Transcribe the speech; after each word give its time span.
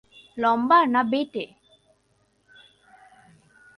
লম্বা 0.37 0.79
না 0.93 1.01
বেঁটে? 1.11 1.45